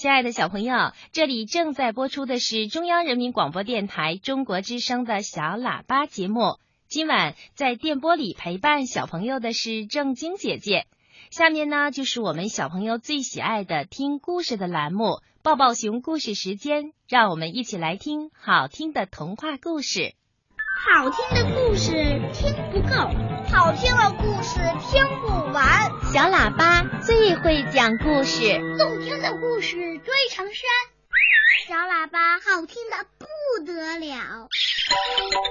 [0.00, 6.56] 亲爱的小朋友，这里正在播出的是中央人民广播电台中国之声的小喇叭节目。
[6.88, 10.86] 今晚在电波里陪伴小朋友的是正晶姐姐。
[11.30, 16.92] 下面呢，就是我们小朋友最喜爱的听故事的栏目——抱抱熊故事时间。
[17.06, 20.14] 让我们一起来听好听的童话故事。
[20.82, 21.92] 好听的故事
[22.32, 22.94] 听不够，
[23.52, 25.90] 好听的故事听不完。
[26.10, 30.64] 小喇叭最会讲故事，动听的故事堆成山。
[31.68, 34.48] 小喇叭好听的不得了。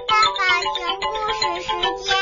[0.08, 2.16] 爸爸熊故事时间，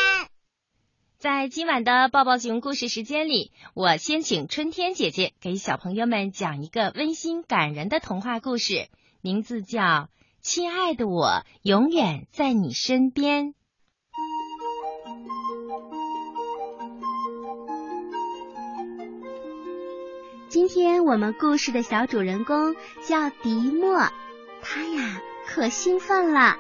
[1.19, 8.89] 在今晚的抱抱熊故事时间里，我先请春天姐姐给小朋友们讲一个温馨感人的童话故事，
[9.23, 10.11] 名字叫。
[10.41, 13.55] 亲爱的，我永远在你身边。
[20.49, 23.99] 今天我们故事的小主人公叫迪莫，
[24.63, 26.57] 他呀可兴奋了，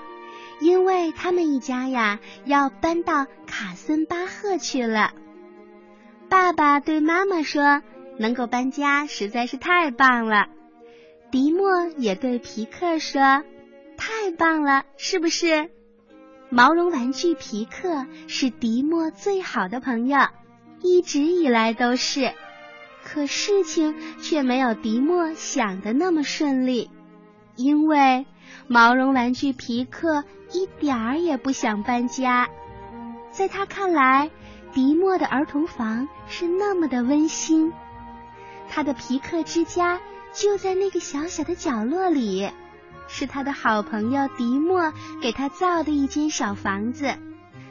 [0.60, 5.12] 因为他们一家呀要搬到卡森巴赫去了。
[6.28, 7.82] 爸爸对妈妈说
[8.20, 10.48] ：“能够搬家实在是太棒了。”
[11.32, 13.42] 迪莫也对皮克说。
[13.98, 15.70] 太棒了，是不是？
[16.48, 20.18] 毛绒玩具皮克是迪莫最好的朋友，
[20.80, 22.32] 一直以来都是。
[23.04, 26.90] 可事情却没有迪莫想的那么顺利，
[27.56, 28.26] 因为
[28.66, 32.48] 毛绒玩具皮克一点儿也不想搬家。
[33.30, 34.30] 在他看来，
[34.72, 37.72] 迪莫的儿童房是那么的温馨，
[38.68, 40.00] 他的皮克之家
[40.32, 42.50] 就在那个小小的角落里。
[43.08, 47.16] 是他的好朋友迪莫给他造的一间小房子，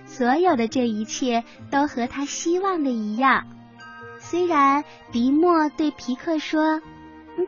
[0.06, 3.46] 所有的这一切都和他希望的一样。
[4.20, 6.82] 虽然迪莫对皮克说：“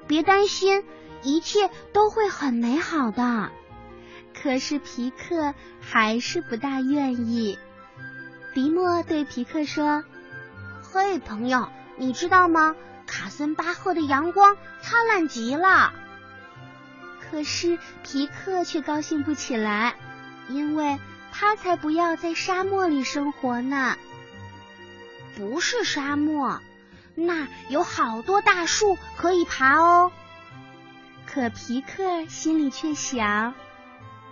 [0.08, 0.84] 别担心，
[1.23, 3.50] 一切都会很美好的。”
[4.40, 7.58] 可是皮克还是不大愿意。
[8.54, 10.04] 迪莫对皮克说
[10.82, 11.67] ：“嘿，朋友，
[11.98, 12.76] 你知道吗？
[13.08, 15.92] 卡森巴赫的阳光灿烂极了。”
[17.30, 19.95] 可是皮克却高兴不起来，
[20.50, 21.00] 因为
[21.32, 23.95] 他才不要在沙漠里生活呢。
[25.36, 26.60] 不是沙漠，
[27.16, 30.12] 那有好多大树可以爬哦。
[31.26, 33.54] 可皮克心里却想：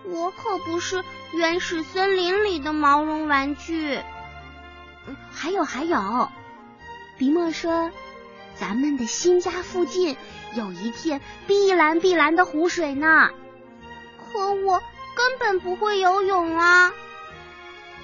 [0.03, 1.03] 我可不是
[1.34, 4.00] 原始森林里的毛绒玩具。
[5.31, 6.29] 还有还有，
[7.18, 7.91] 迪莫说，
[8.59, 10.18] 咱们的新家附近。
[10.56, 13.29] 有一片碧蓝碧蓝的湖水呢，
[14.18, 14.81] 可我
[15.16, 16.91] 根本不会游泳啊！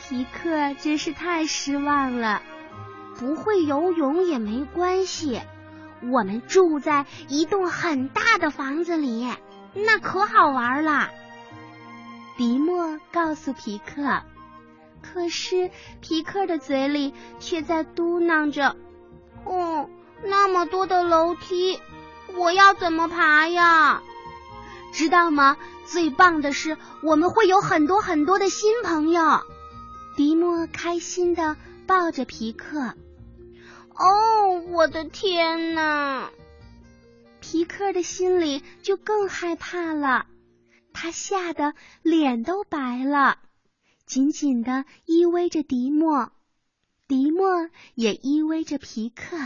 [0.02, 2.42] 皮克真是太失望了。
[3.18, 5.42] 不会游泳也没关系，
[6.12, 9.28] 我们住在一栋很大的房子里，
[9.74, 11.10] 那可好玩了。
[12.38, 14.24] 迪莫告诉皮克，
[15.02, 15.72] 可是
[16.02, 18.76] 皮克的嘴里却在嘟囔着：“，
[20.44, 21.80] 那么多的楼梯。”
[22.36, 24.02] 我要怎么爬呀？
[24.92, 25.56] 知道吗？
[25.86, 29.40] 最棒的是，我们会有很多很多的新朋友。
[30.18, 31.56] 迪莫开心的
[31.88, 32.94] 抱着皮克。
[33.96, 36.30] 哦，我的天哪！
[37.40, 40.26] 皮克的心里就更害怕了，
[40.92, 43.38] 他吓得脸都白了，
[44.06, 46.34] 紧紧的依偎着迪莫，
[47.08, 49.38] 迪莫也依偎着皮克。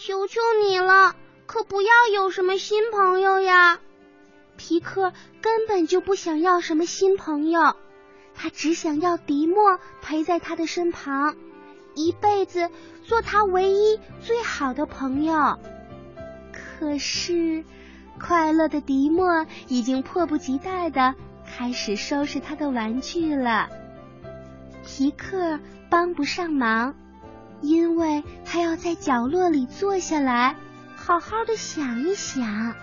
[0.00, 1.16] 求求你了！
[1.46, 3.80] 可不要有什么新朋友呀！
[4.56, 7.74] 皮克根本就不想要什么新朋友，
[8.32, 11.34] 他只想要迪莫陪在他的身旁，
[11.96, 12.70] 一辈子
[13.02, 15.58] 做他唯一最好的朋友。
[16.52, 17.64] 可是，
[18.20, 23.68] 快乐的迪莫已经迫不及待的开始收拾他的玩具了。
[24.86, 25.58] 皮克
[25.90, 26.94] 帮不上忙，
[27.60, 30.56] 因为他要在角落里坐下来。
[30.96, 32.74] 好好的想一想，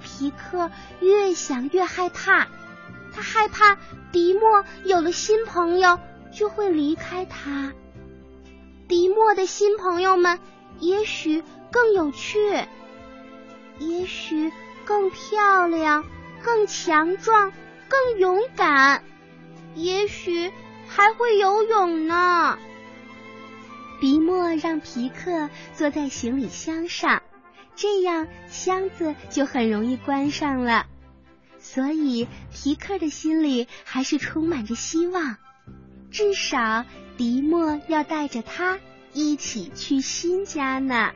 [0.00, 0.70] 皮克
[1.00, 2.46] 越想越害怕，
[3.12, 3.76] 他害怕
[4.12, 5.98] 迪莫有了新朋友
[6.32, 7.72] 就会离开他。
[8.86, 10.38] 迪莫的新朋友们
[10.78, 11.42] 也许
[11.72, 12.38] 更有趣，
[13.80, 14.52] 也许
[14.84, 16.04] 更漂亮、
[16.44, 17.52] 更强壮、
[17.88, 19.02] 更勇敢，
[19.74, 20.52] 也许
[20.86, 22.58] 还会游泳呢。
[24.00, 27.22] 迪莫让皮克坐在行李箱上。
[27.74, 30.86] 这样箱子就很容易关上了，
[31.58, 35.36] 所以皮克的心里还是充满着希望。
[36.10, 36.86] 至少
[37.18, 38.78] 迪莫要带着他
[39.12, 41.12] 一起去新家呢。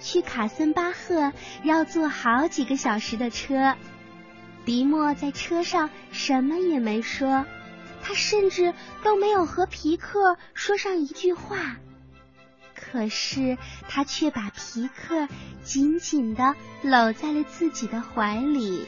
[0.00, 1.32] 去卡森巴赫
[1.64, 3.74] 要坐好几个小时的车。
[4.64, 7.44] 迪莫在车上什么也没说，
[8.06, 8.72] 他甚至
[9.02, 11.76] 都没有和皮克说上一句话。
[12.72, 13.58] 可是
[13.88, 15.26] 他却把皮克
[15.64, 18.86] 紧紧的搂在了自己的怀里。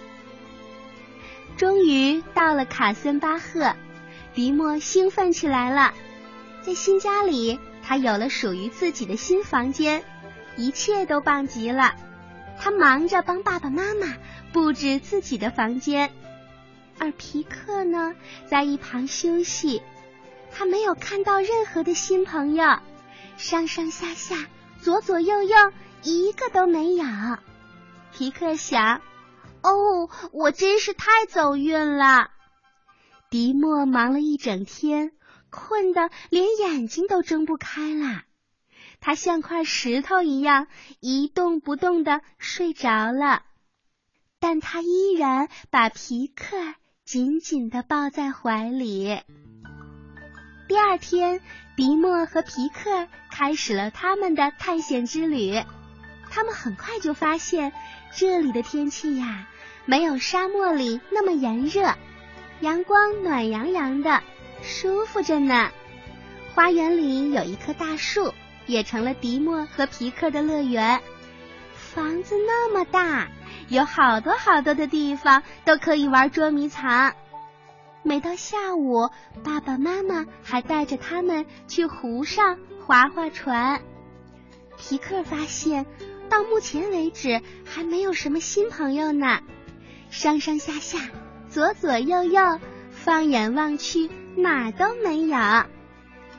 [1.56, 3.74] 终于到了卡森巴赫，
[4.34, 5.94] 迪莫兴奋起来了。
[6.62, 10.04] 在新家里，他有了属于自己的新房间，
[10.56, 11.96] 一切都棒极了。
[12.60, 14.14] 他忙着帮爸爸妈妈
[14.52, 16.12] 布置自己的房间，
[16.98, 18.14] 而皮克呢，
[18.46, 19.82] 在一旁休息。
[20.50, 22.80] 他没有看到任何的新朋友。
[23.36, 24.48] 上上下下，
[24.82, 25.56] 左左右右，
[26.02, 27.04] 一个都没有。
[28.12, 29.00] 皮克想
[29.62, 32.30] ：“哦，我真是太走运了。”
[33.30, 35.12] 迪莫忙了一整天，
[35.50, 38.22] 困得连眼睛都睁不开了。
[39.00, 40.66] 他像块石头一样
[40.98, 43.44] 一动不动的睡着了，
[44.40, 46.56] 但他依然把皮克
[47.10, 49.18] 紧紧的抱在怀里。
[50.68, 51.40] 第二天。
[51.74, 55.62] 迪莫和皮克开始了他们的探险之旅。
[56.28, 57.72] 他们很快就发现，
[58.12, 59.48] 这里的天气呀，
[59.86, 61.94] 没有沙漠里那么炎热，
[62.60, 64.22] 阳光暖洋洋的，
[64.60, 65.70] 舒服着呢。
[66.52, 68.34] 花园里有一棵大树，
[68.66, 71.00] 也成了迪莫和皮克的乐园。
[71.74, 73.28] 房子那么大，
[73.68, 77.14] 有好多好多的地方都可以玩捉迷藏。
[78.02, 79.10] 每到下午，
[79.44, 83.82] 爸爸妈妈还带着他们去湖上划划船。
[84.78, 85.84] 皮克发现，
[86.30, 89.40] 到目前为止还没有什么新朋友呢。
[90.08, 90.98] 上上下下，
[91.50, 92.60] 左左右右，
[92.90, 95.36] 放眼望去，哪都没有。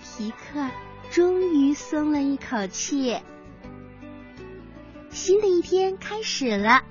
[0.01, 0.67] 皮克
[1.11, 3.19] 终于松了一口气。
[5.11, 6.81] 新的一天开始了，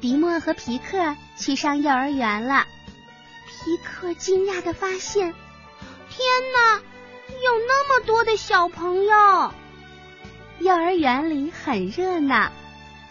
[0.00, 2.66] 迪莫和皮克去上幼儿园了。
[3.46, 5.34] 皮克惊讶的发现，
[6.08, 9.52] 天哪，有那么多的小朋友！
[10.60, 12.50] 幼儿园里很热闹，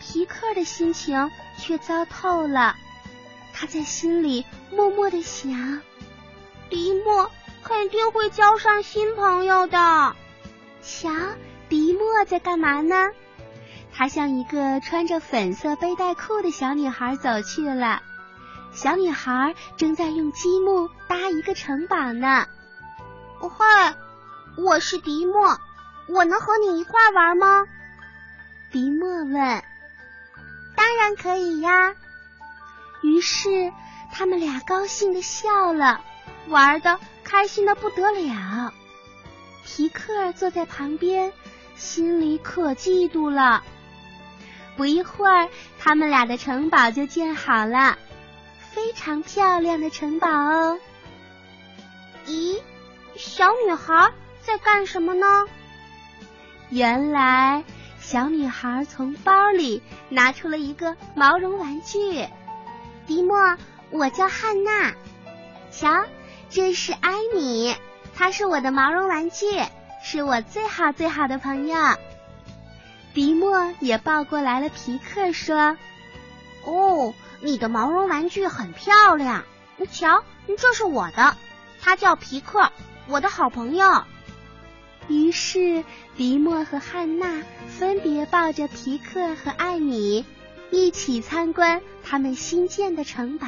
[0.01, 2.75] 皮克的心情却糟透了。
[3.53, 5.81] 他在心里默默的想：
[6.69, 7.29] 迪莫
[7.63, 10.15] 肯定会交上新朋友的。
[10.81, 11.09] 瞧，
[11.67, 13.11] 迪莫在干嘛呢？
[13.97, 18.03] 他向一个穿着粉色背带裤的小女孩走去了。
[18.71, 22.45] 小女孩正在用积木搭一个城堡呢。
[23.39, 23.95] 嗨，
[24.55, 25.59] 我是迪莫，
[26.09, 27.65] 我能和你一块玩吗？
[28.71, 29.63] 迪莫问。
[30.75, 31.95] 当然可以呀。
[33.01, 33.73] 于是
[34.13, 36.01] 他们俩高兴的笑了，
[36.49, 38.71] 玩的开心的不得了。
[39.65, 41.33] 皮克坐在旁边，
[41.75, 43.63] 心里可嫉妒了。
[44.77, 47.97] 不一会儿，他们俩的城堡就建好了。
[48.71, 50.77] 非常漂亮的城堡哦！
[52.27, 52.59] 咦，
[53.15, 55.25] 小女孩在干什么呢？
[56.69, 57.63] 原来，
[57.99, 62.27] 小女孩从包里拿出了一个毛绒玩具。
[63.07, 63.57] 迪莫，
[63.89, 64.93] 我叫汉娜。
[65.71, 66.05] 瞧，
[66.49, 67.75] 这是艾米，
[68.15, 69.45] 她是我的毛绒玩具，
[70.03, 71.77] 是我最好最好的朋友。
[73.17, 75.75] 迪莫也抱过来了皮克，说
[76.65, 79.43] ：“哦。”你的毛绒玩具很漂亮，
[79.91, 80.23] 瞧，
[80.55, 81.35] 这是我的，
[81.81, 82.71] 它叫皮克，
[83.07, 84.03] 我的好朋友。
[85.07, 85.83] 于是，
[86.15, 90.23] 迪莫和汉娜分别抱着皮克和艾米，
[90.69, 93.47] 一起参观他们新建的城堡。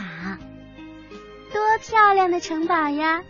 [1.53, 3.21] 多漂亮的城堡呀！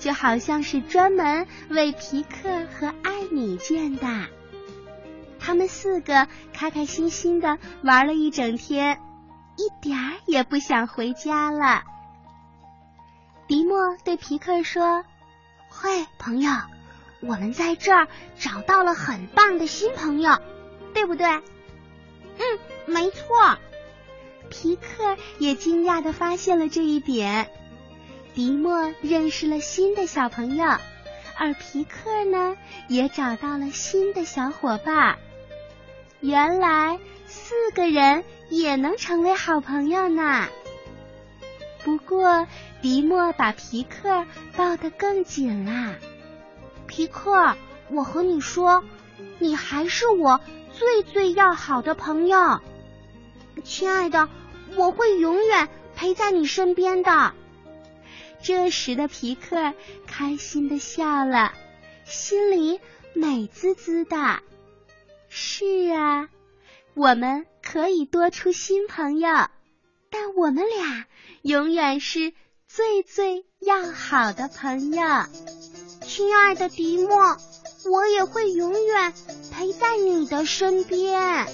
[0.00, 4.06] 就好像是专门为皮克和艾米建的。
[5.44, 8.98] 他们四个开开心心的玩了一整天。
[9.56, 11.84] 一点儿也不想回家了。
[13.46, 15.04] 迪莫对皮克说
[15.68, 16.50] ：“嘿，朋友，
[17.20, 18.08] 我们在这儿
[18.38, 20.38] 找到了很棒的新朋友，
[20.94, 21.26] 对不对
[22.38, 23.58] ？”“嗯，没错。”
[24.50, 27.50] 皮克也惊讶的发现了这一点。
[28.34, 30.66] 迪莫认识了新的小朋友，
[31.36, 32.56] 而皮克呢，
[32.88, 35.18] 也找到了新的小伙伴。
[36.24, 38.24] 原来四个人。
[38.50, 40.46] 也能成为好朋友呢。
[41.82, 42.46] 不过，
[42.82, 45.94] 迪莫把皮克抱得更紧啦。
[46.86, 47.56] 皮克，
[47.88, 48.84] 我和你说，
[49.38, 50.40] 你还是我
[50.72, 52.60] 最最要好的朋友，
[53.64, 54.28] 亲爱的，
[54.76, 57.32] 我会永远陪在你身边的。
[58.42, 59.72] 这时的皮克
[60.06, 61.52] 开心的笑了，
[62.04, 62.78] 心里
[63.14, 64.40] 美滋滋的。
[65.36, 66.28] 是啊。
[66.94, 69.28] 我们可以多出新朋友，
[70.08, 71.06] 但我们俩
[71.42, 72.32] 永远是
[72.68, 75.02] 最最要好的朋友。
[76.06, 77.36] 亲爱的迪莫，
[77.90, 79.12] 我也会永远
[79.50, 81.48] 陪在你的身边。